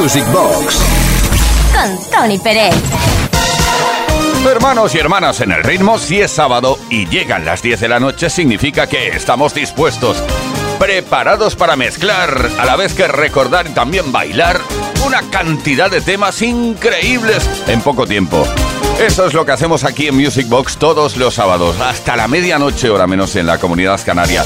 [0.00, 0.78] Music Box
[1.72, 2.74] con Tony Pérez.
[4.48, 7.98] Hermanos y hermanas en el ritmo, si es sábado y llegan las 10 de la
[7.98, 10.22] noche, significa que estamos dispuestos,
[10.78, 14.60] preparados para mezclar, a la vez que recordar y también bailar
[15.04, 18.46] una cantidad de temas increíbles en poco tiempo.
[18.98, 22.90] Eso es lo que hacemos aquí en Music Box todos los sábados, hasta la medianoche,
[22.90, 24.44] hora menos en la comunidad canaria.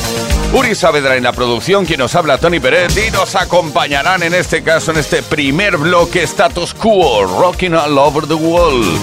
[0.53, 4.63] Uri Saavedra en la producción, quien nos habla Tony Pérez y nos acompañarán en este
[4.63, 9.01] caso en este primer bloque status quo, Rocking All Over the World.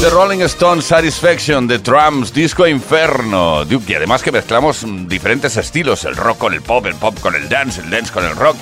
[0.00, 3.62] The Rolling Stones Satisfaction, The Trumps, Disco Inferno.
[3.62, 7.48] Y además que mezclamos diferentes estilos, el rock con el pop, el pop con el
[7.48, 8.56] dance, el dance con el rock.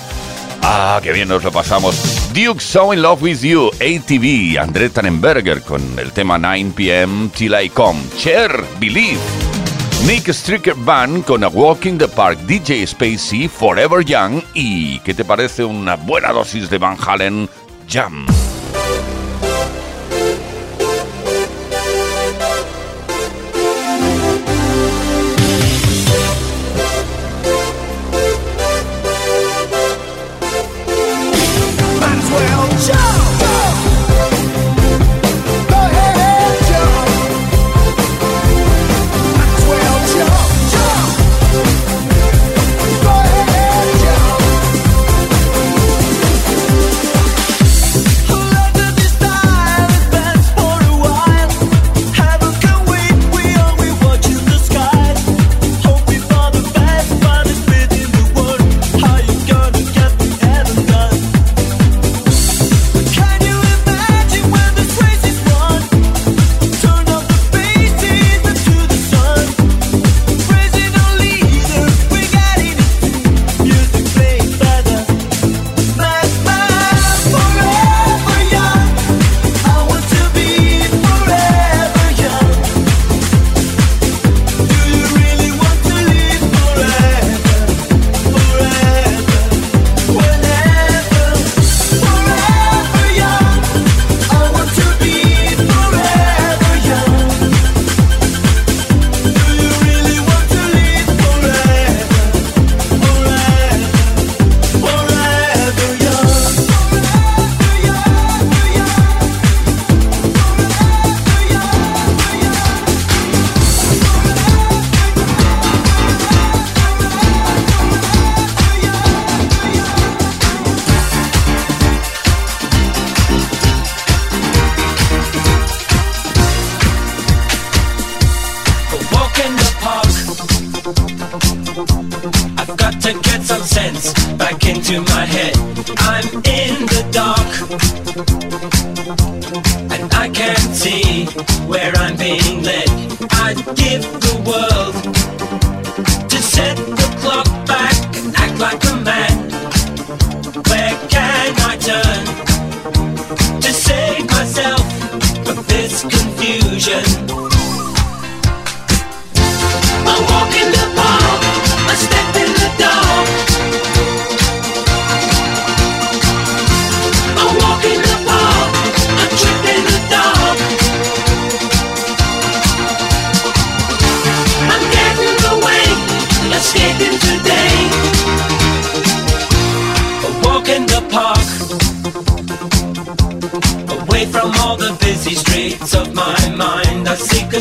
[0.65, 2.31] Ah, qué bien nos lo pasamos.
[2.33, 7.53] Duke So in Love with You, ATV, André Tannenberger con el tema 9 pm Till
[7.53, 9.19] I Come, Cher, Believe.
[10.07, 15.13] Nick Stricker Band con A Walk in the Park, DJ Spacey, Forever Young y, ¿qué
[15.13, 17.49] te parece una buena dosis de Van Halen,
[17.89, 18.25] Jam?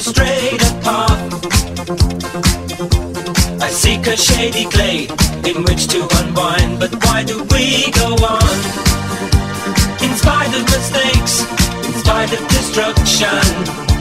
[0.02, 1.12] Straight apart,
[3.62, 5.12] I seek a shady glade
[5.46, 8.56] in which to unwind, but why do we go on?
[10.02, 11.42] In spite of mistakes,
[11.86, 13.91] in spite of destruction.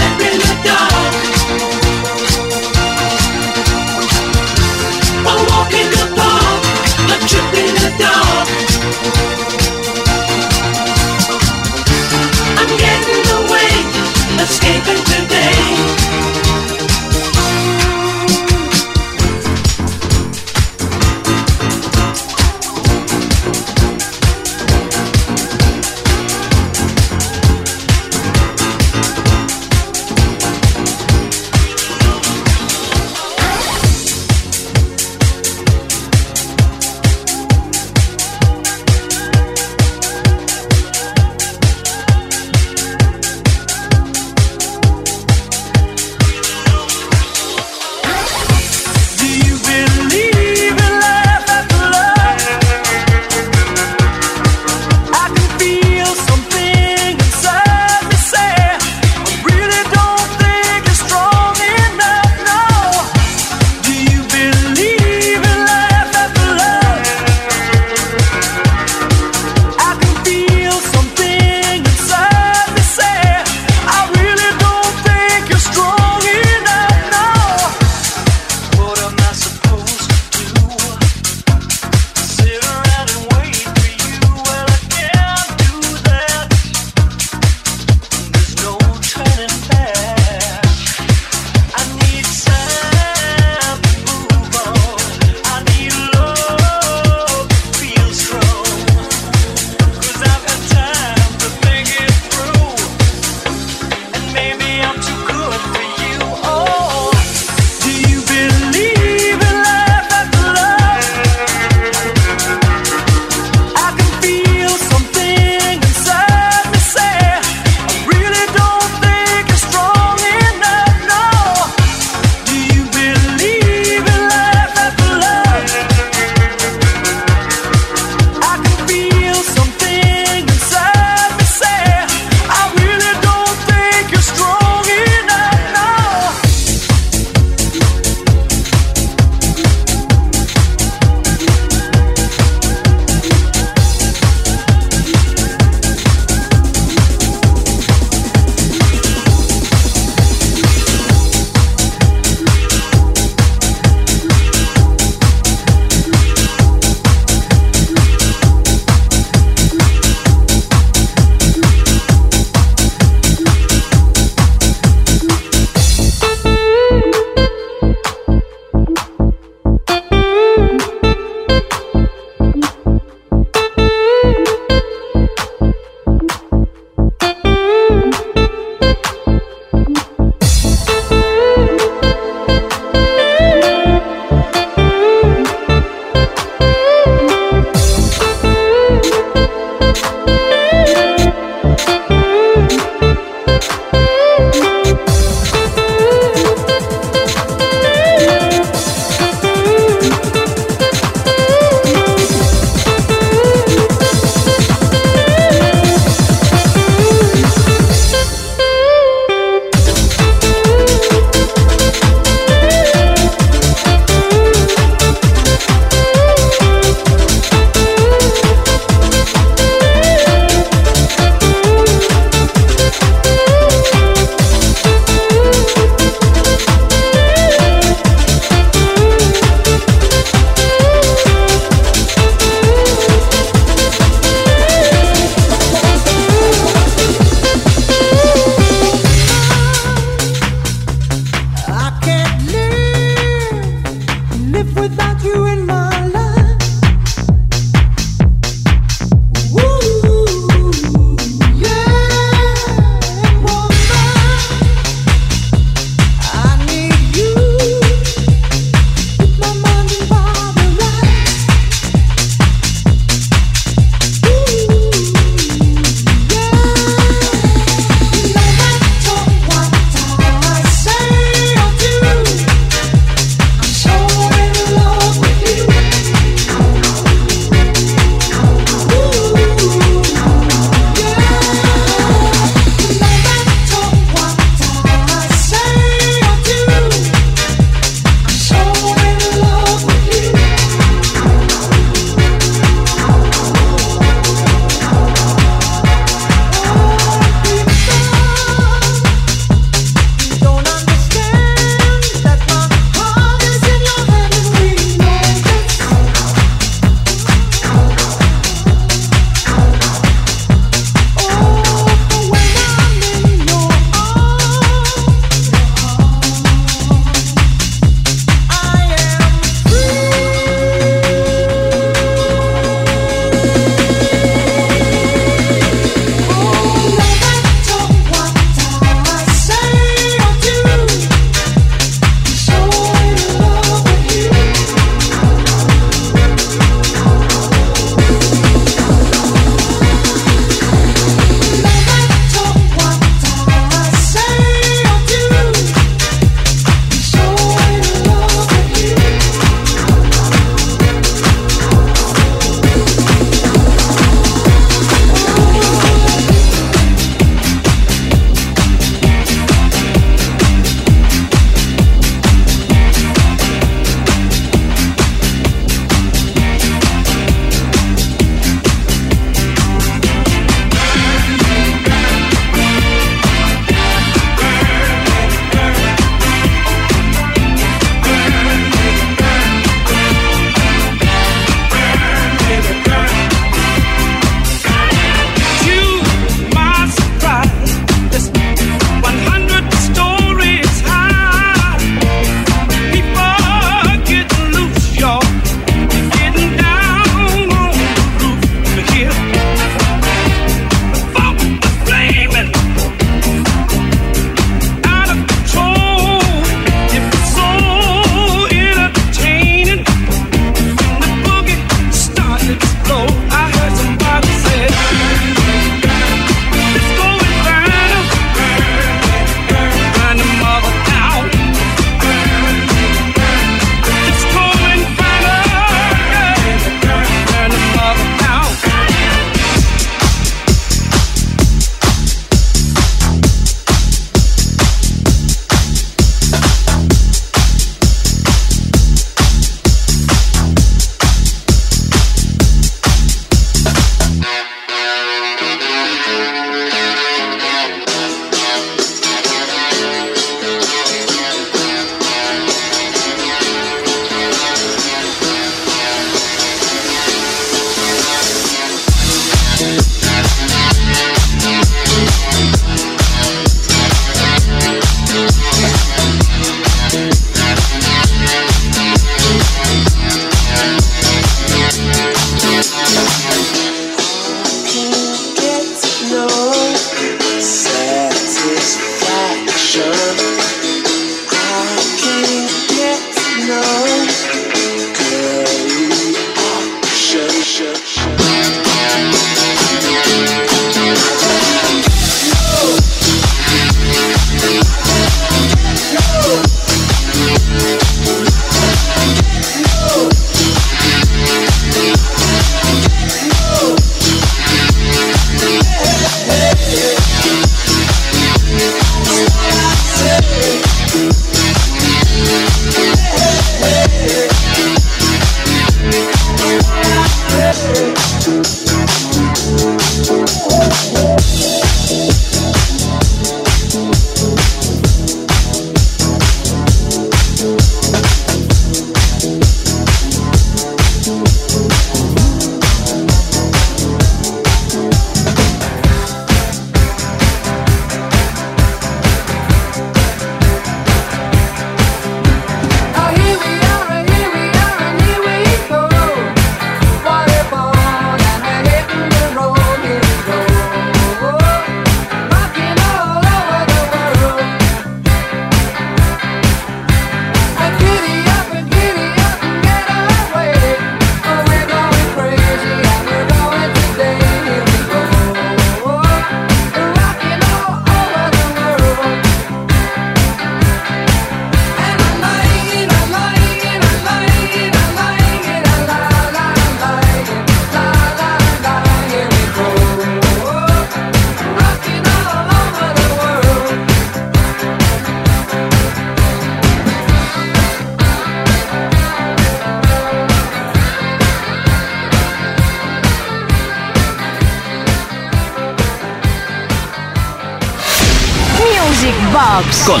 [599.58, 600.00] Box con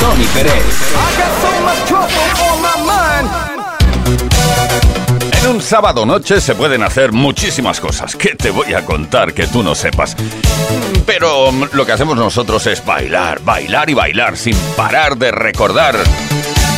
[0.00, 0.52] Tony Pérez.
[5.32, 9.46] En un sábado noche se pueden hacer muchísimas cosas que te voy a contar que
[9.46, 10.14] tú no sepas.
[11.06, 15.96] Pero lo que hacemos nosotros es bailar, bailar y bailar sin parar de recordar.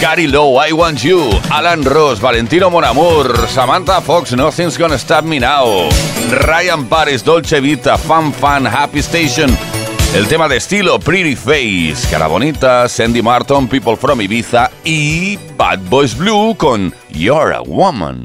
[0.01, 5.41] Gary Lowe, I Want You, Alan Ross, Valentino Monamur, Samantha Fox, Nothing's Gonna Stop Me
[5.41, 5.89] Now,
[6.31, 9.51] Ryan Paris, Dolce Vita, Fan Fan, Happy Station,
[10.15, 15.79] el tema de estilo Pretty Face, Cara Bonita, Sandy Martin, People from Ibiza y Bad
[15.89, 18.25] Boys Blue con You're a Woman.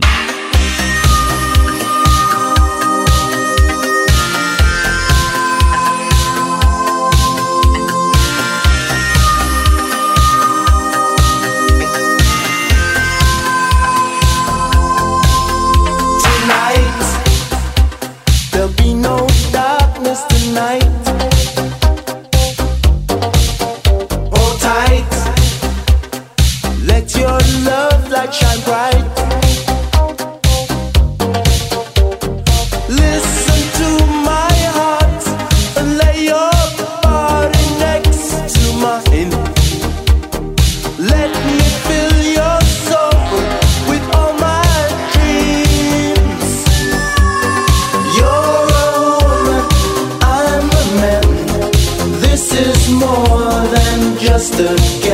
[54.58, 55.05] the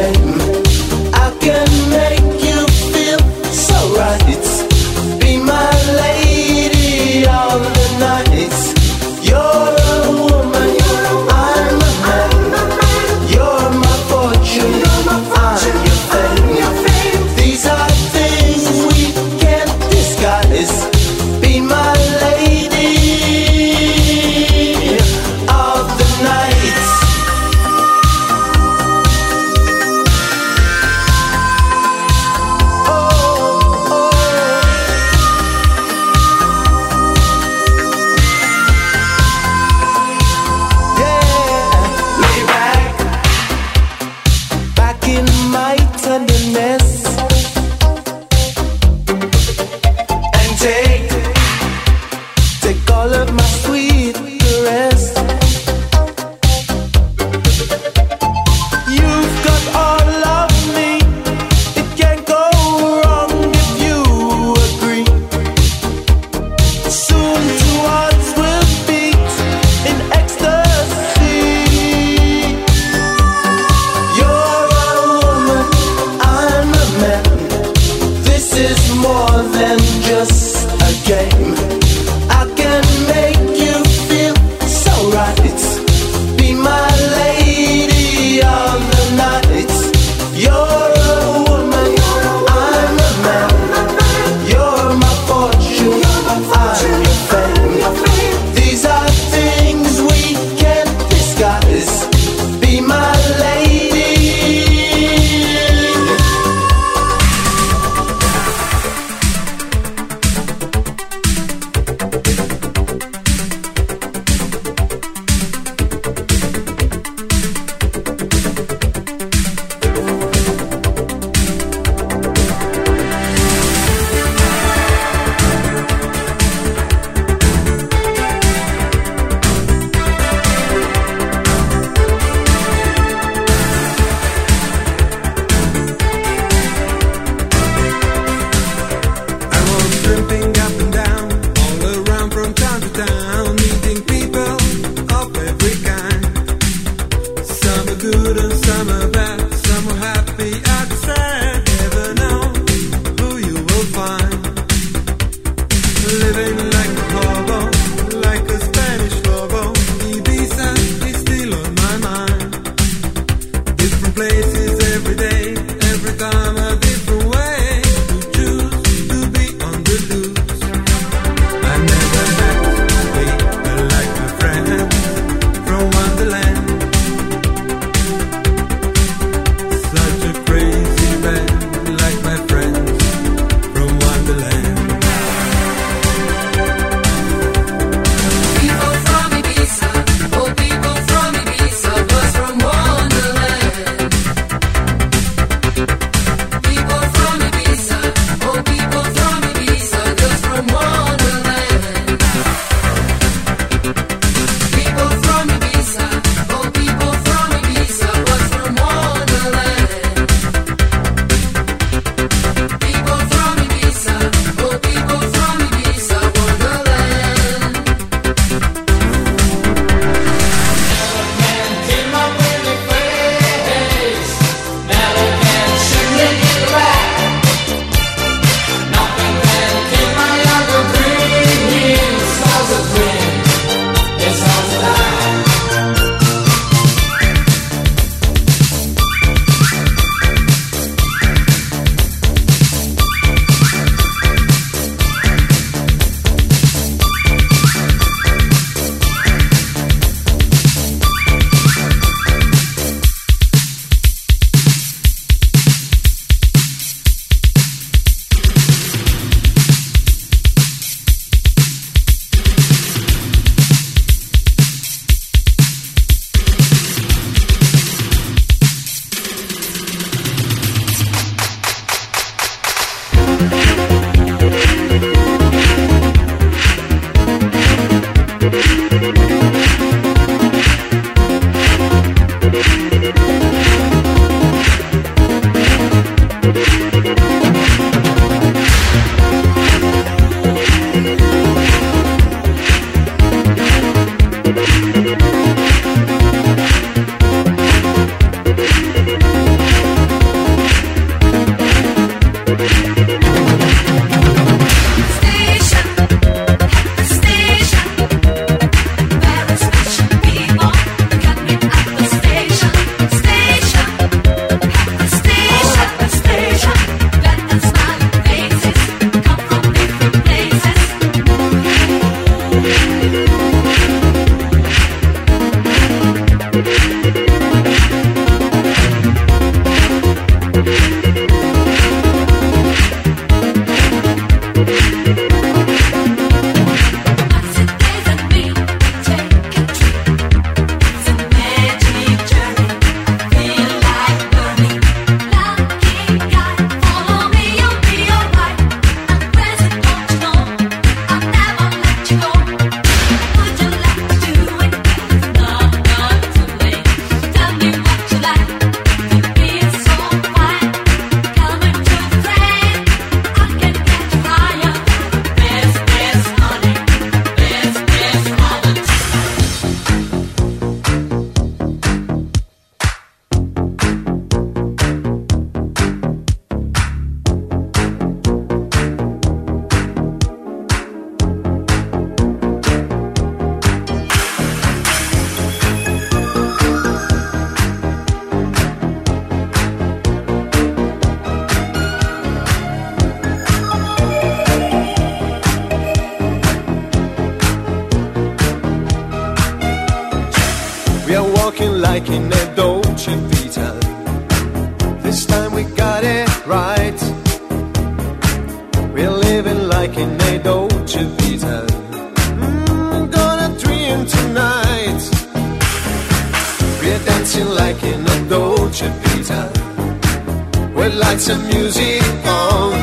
[421.12, 422.74] lights and music on.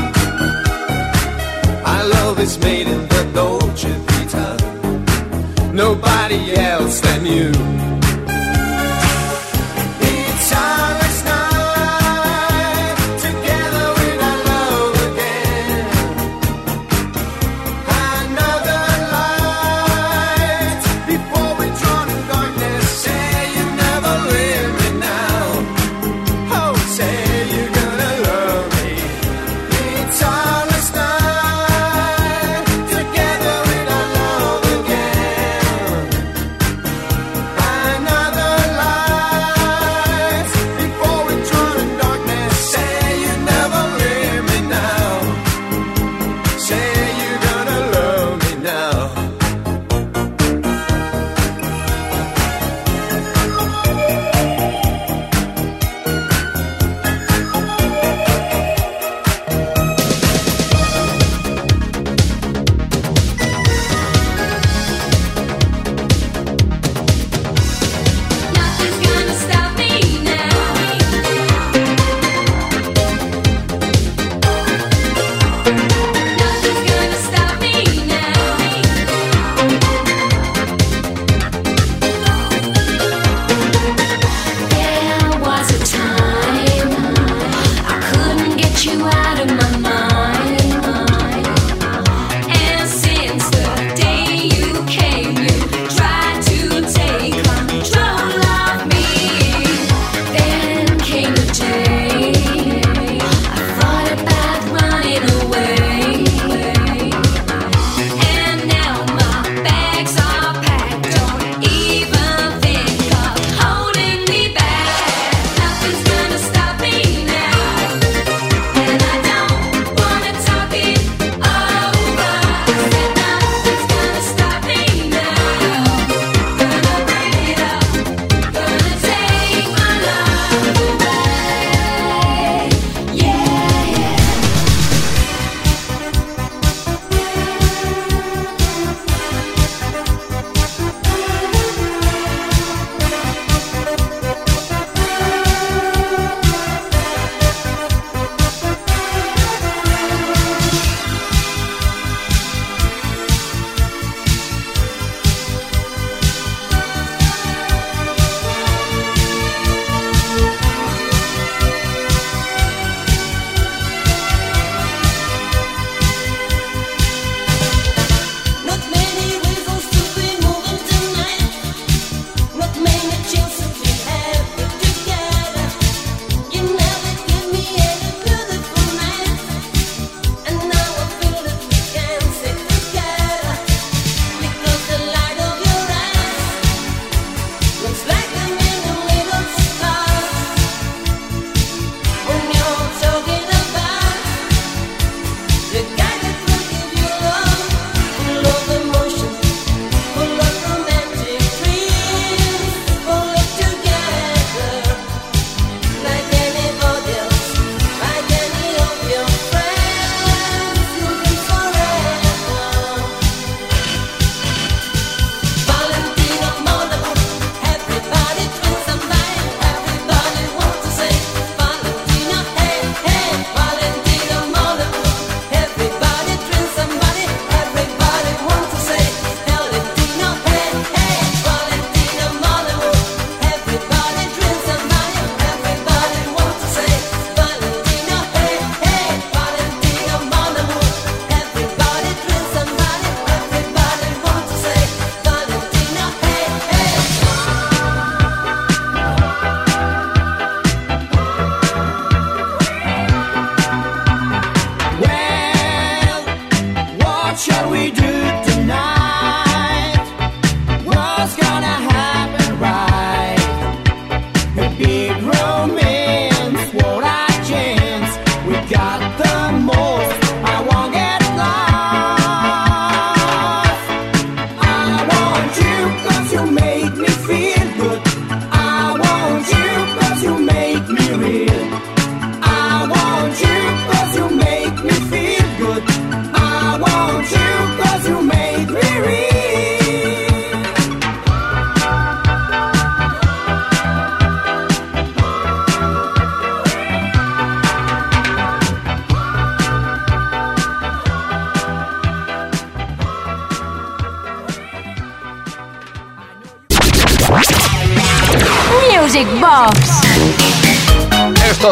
[1.92, 5.70] Our love is made in the Dolce Vita.
[5.72, 7.67] Nobody else than you.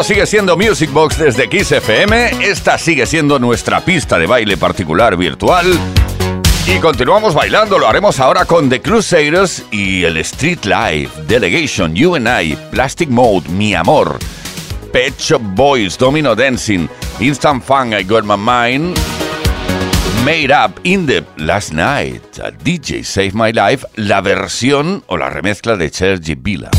[0.03, 2.45] Sigue siendo Music Box desde Kiss FM.
[2.47, 5.65] Esta sigue siendo nuestra pista de baile particular virtual.
[6.65, 12.15] Y continuamos bailando, lo haremos ahora con The Crusaders y el Street Life, Delegation, You
[12.15, 14.17] and I, Plastic Mode, Mi Amor,
[14.91, 16.87] Pet Shop Boys, Domino Dancing,
[17.19, 18.97] Instant Fun, I Got My Mind,
[20.23, 22.21] Made Up in the Last Night,
[22.63, 26.69] DJ Save My Life, la versión o la remezcla de Sergi Villa.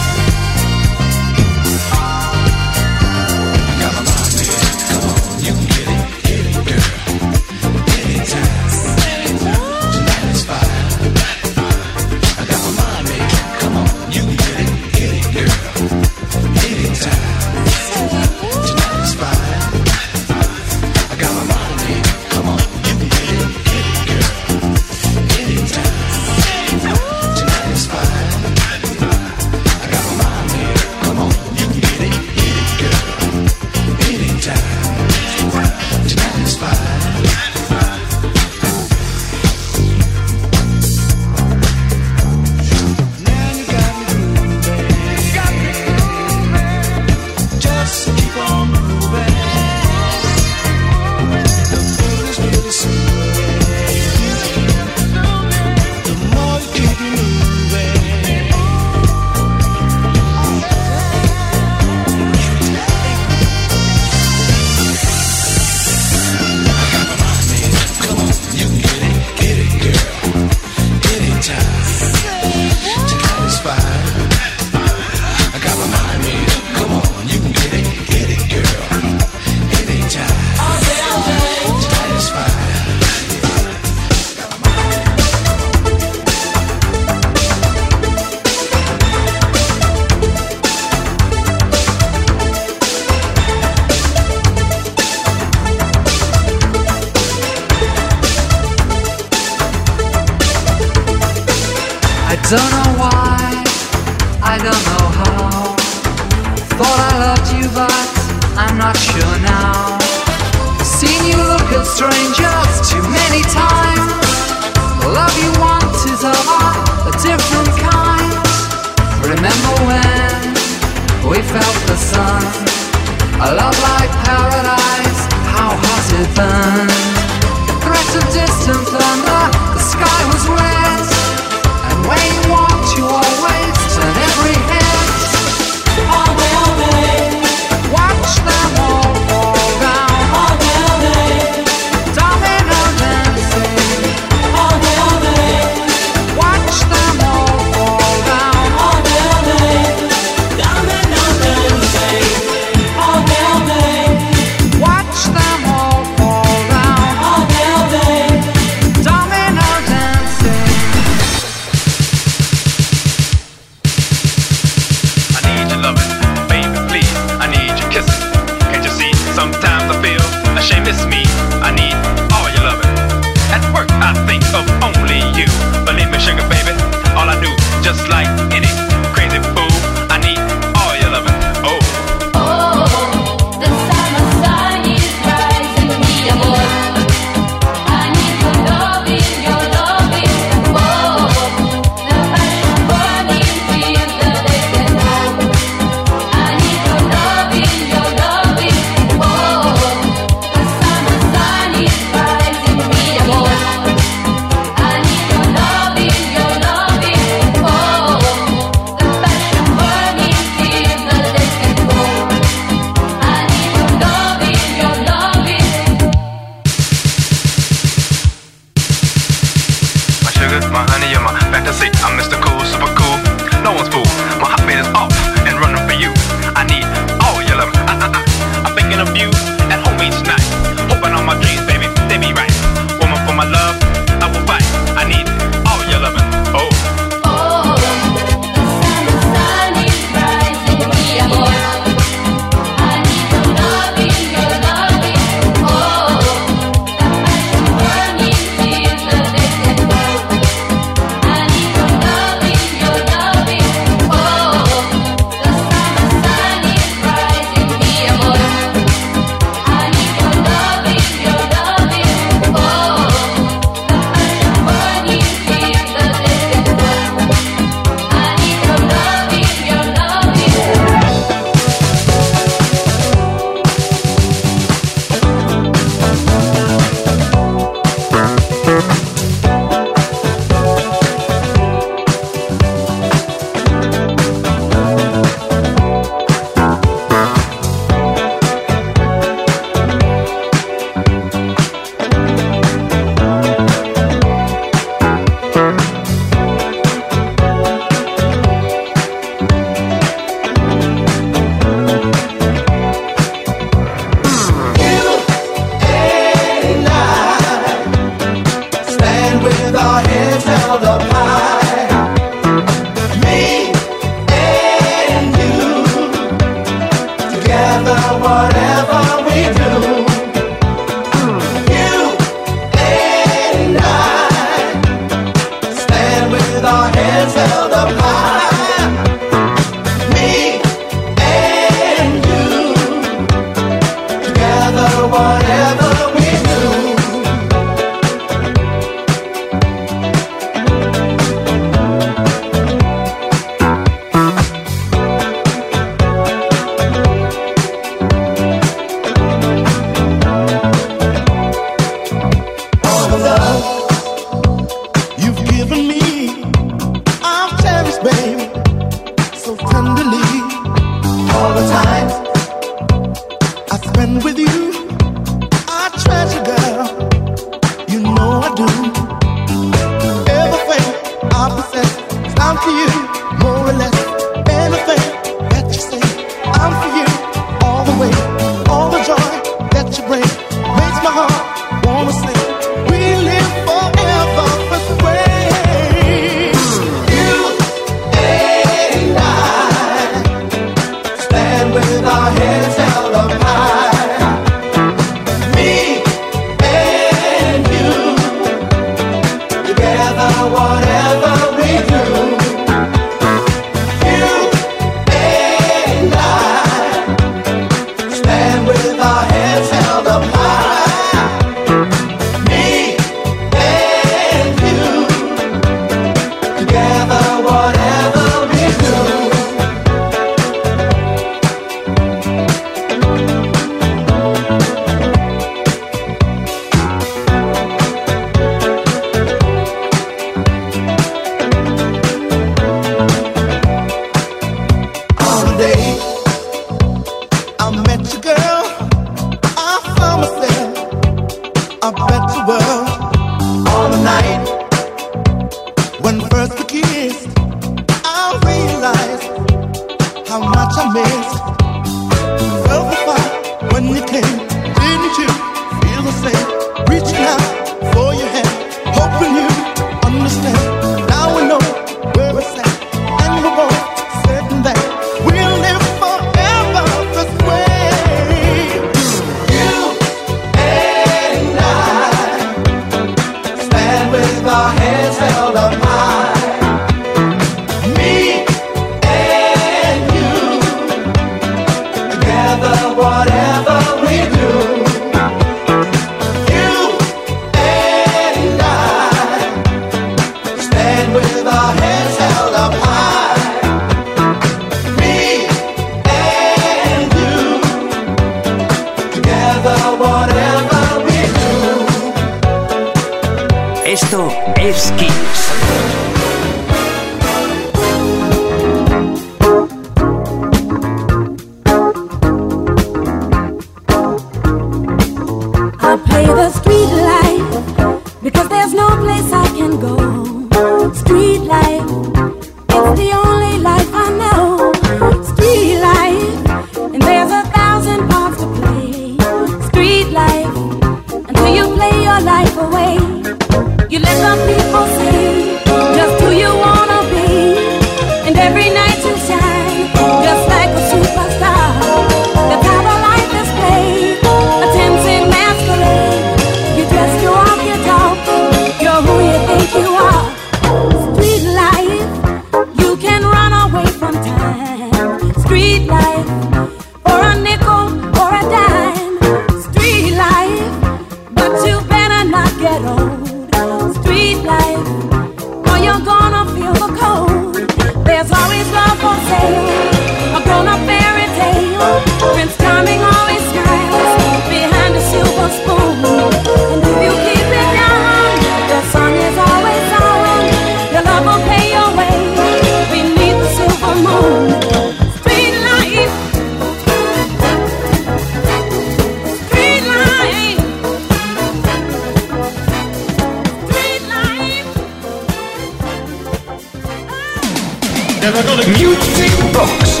[598.26, 600.00] Music box.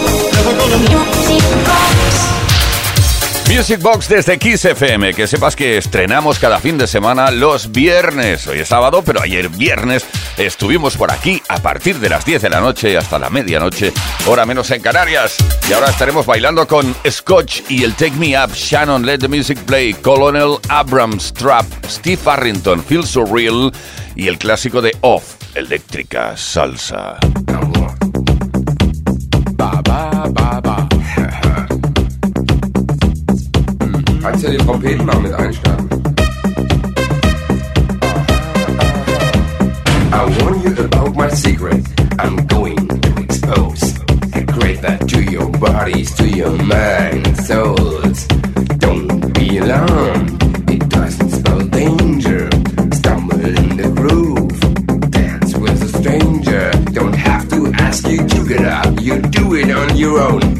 [3.48, 4.08] Music box.
[4.08, 5.14] Desde Kiss FM.
[5.14, 8.48] Que sepas que estrenamos cada fin de semana los viernes.
[8.48, 10.04] Hoy es sábado, pero ayer viernes
[10.38, 13.92] estuvimos por aquí a partir de las 10 de la noche hasta la medianoche,
[14.26, 15.36] hora menos en Canarias.
[15.70, 19.58] Y ahora estaremos bailando con Scotch y el Take Me Up, Shannon Let the Music
[19.66, 23.70] Play, Colonel Abrams Trap, Steve Harrington, Feel So Real
[24.16, 27.20] y el clásico de Off, Eléctrica Salsa.
[34.36, 35.88] kannst ja die Trompeten mal mit einstarten.
[40.12, 41.82] I warn you about my secret.
[42.18, 43.94] I'm going to expose
[44.34, 48.26] a great that to your bodies, to your mind, souls.
[48.78, 50.42] Don't be alarmed.
[50.70, 52.50] It doesn't spell danger.
[52.92, 55.10] Stumble in the groove.
[55.12, 56.70] Dance with a stranger.
[56.92, 59.00] Don't have to ask you to get up.
[59.00, 60.55] You do it on your own.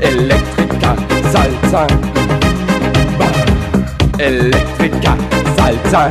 [0.00, 0.96] Electrica
[1.32, 1.86] Salsa.
[4.18, 5.16] Electrica
[5.56, 6.08] Salsa.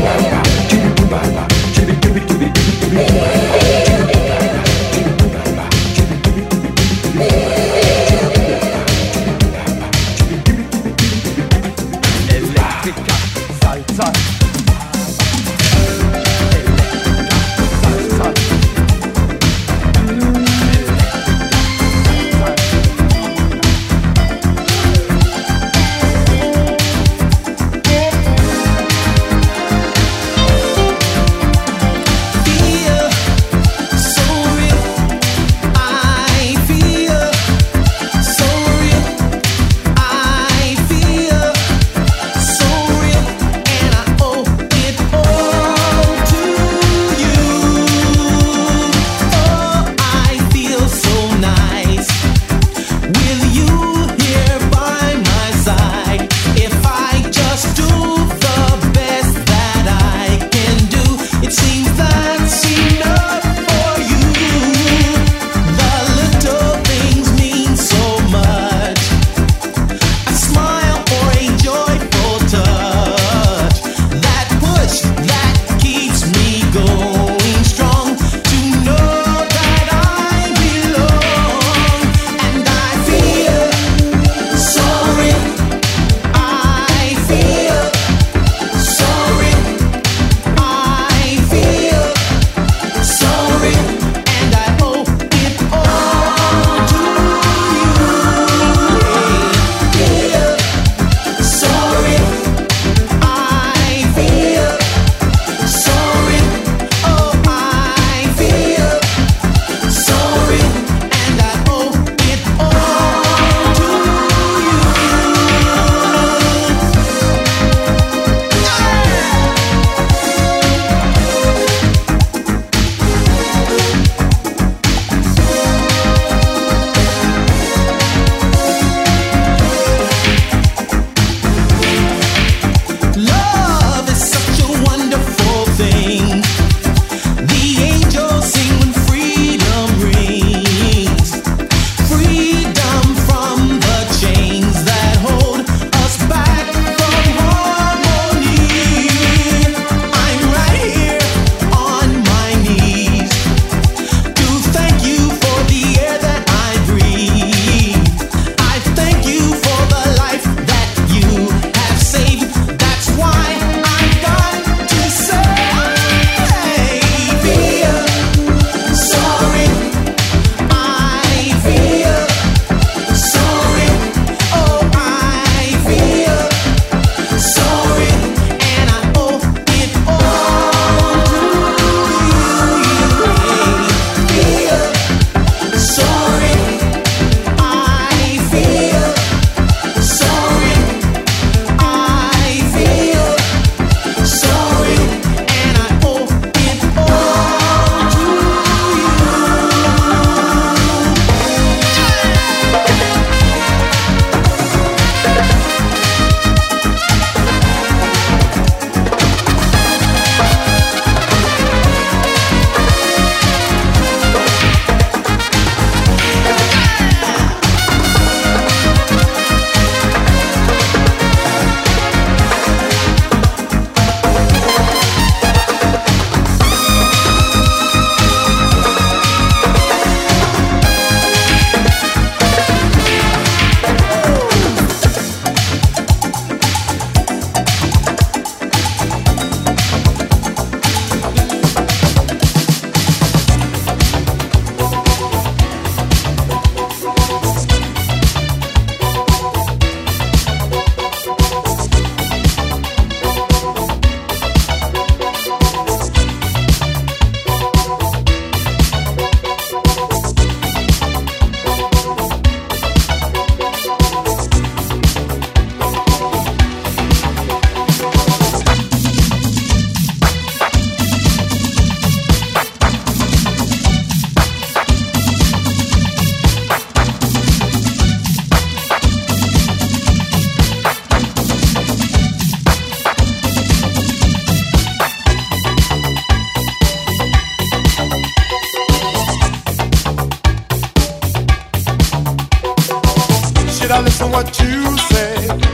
[0.00, 0.29] Wow.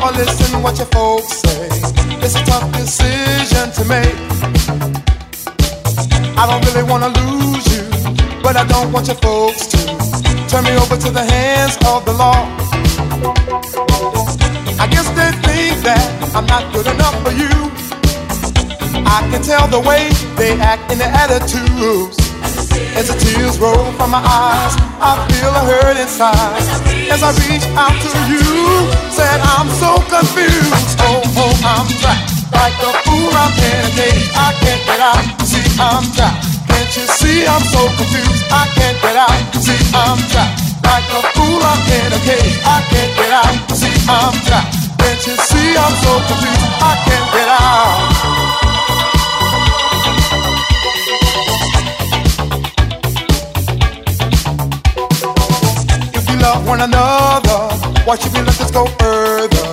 [0.03, 1.69] Or listen what your folks say.
[2.25, 4.17] It's a tough decision to make.
[6.37, 7.85] I don't really wanna lose you,
[8.43, 9.79] but I don't want your folks to
[10.49, 12.41] turn me over to the hands of the law.
[14.79, 17.55] I guess they think that I'm not good enough for you.
[19.07, 22.26] I can tell the way they act in their attitudes.
[22.97, 26.61] As the tears roll from my eyes, I feel a hurt inside.
[27.13, 28.45] As I reach out to you,
[29.13, 30.97] said I'm so confused.
[31.05, 32.37] Oh, oh, I'm trapped.
[32.53, 34.09] Like a fool, I'm a.
[34.37, 35.25] I can't get out.
[35.45, 36.45] See, I'm trapped.
[36.69, 38.45] Can't you see I'm so confused?
[38.51, 39.41] I can't get out.
[39.61, 40.61] See, I'm trapped.
[40.85, 42.39] Like a fool, I'm a.
[42.65, 43.57] I can't get out.
[43.77, 44.73] See, I'm trapped.
[45.01, 46.73] Can't you see I'm so confused?
[46.81, 48.26] I can't get out.
[56.47, 57.61] Love one another,
[58.07, 59.67] why should we let this go further?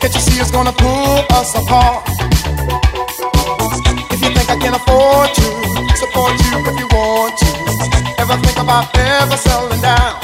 [0.00, 2.02] Can't you see it's gonna pull us apart?
[4.12, 5.48] If you think I can afford to
[6.02, 7.50] support you if you want to,
[8.22, 10.14] ever think about ever settling down?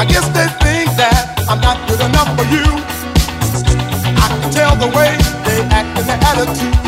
[0.00, 2.66] I guess they think that I'm not good enough for you.
[4.24, 5.12] I can tell the way
[5.46, 6.85] they act and their attitude.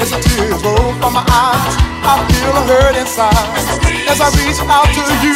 [0.00, 1.74] It's a tear roll from my eyes.
[2.04, 3.32] I feel a hurt inside.
[4.06, 5.32] As I reach out to you,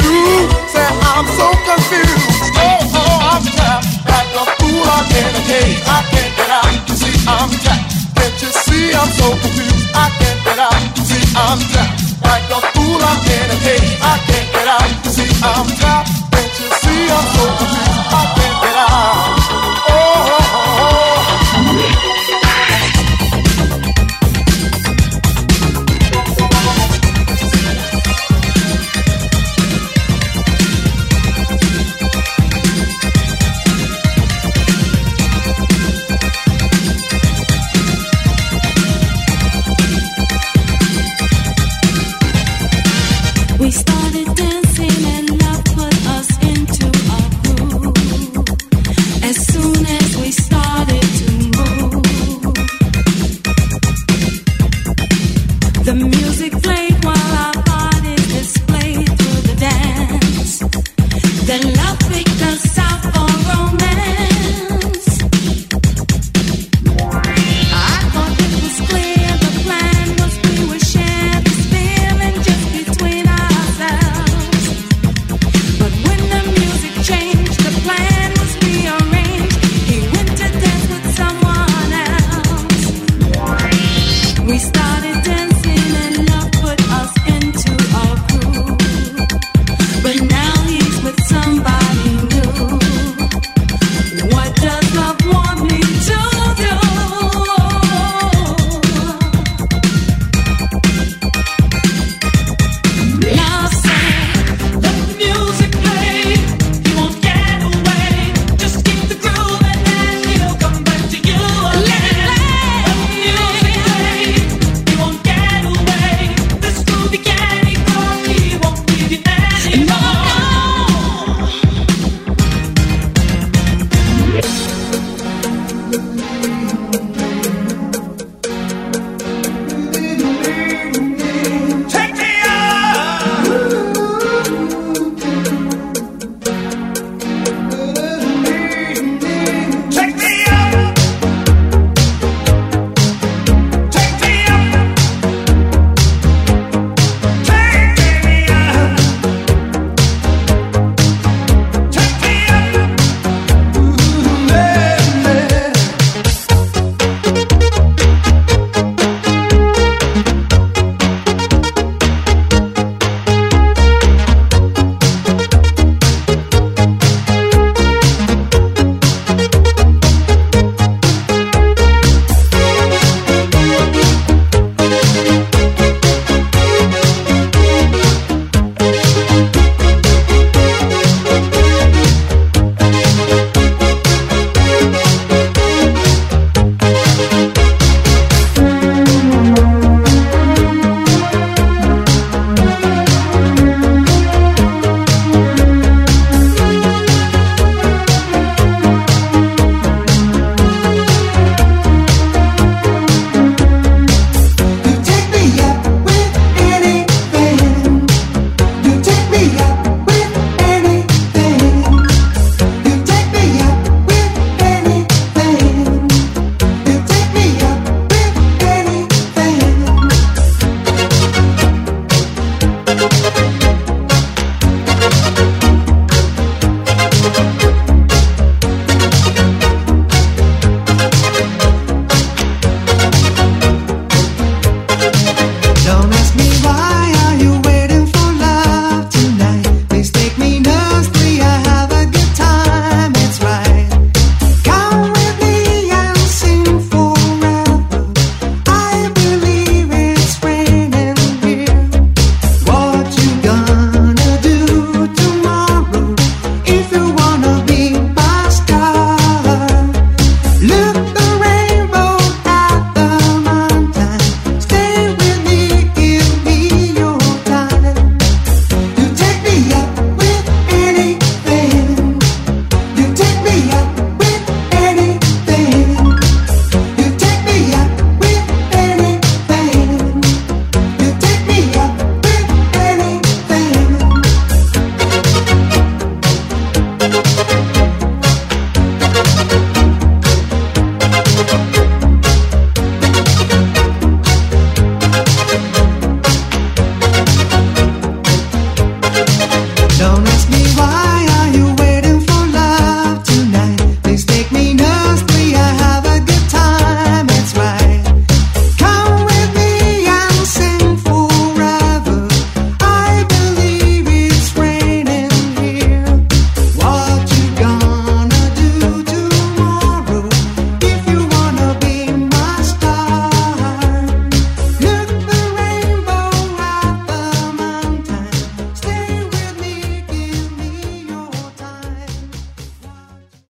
[0.69, 2.55] say I'm so confused.
[2.55, 4.85] Oh, oh, I'm trapped like a fool.
[4.85, 5.61] I'm in a.
[5.89, 6.71] I can't get out.
[6.87, 7.89] You see, I'm trapped.
[8.15, 9.89] Can't you see I'm so confused?
[9.97, 10.79] I can't get out.
[10.97, 13.01] You see, I'm trapped like a fool.
[13.01, 13.77] I'm in a.
[14.05, 14.91] I can't get out.
[15.05, 16.13] You see, I'm trapped.
[16.31, 18.05] Can't you see I'm so confused?
[18.13, 18.70] I can't get out.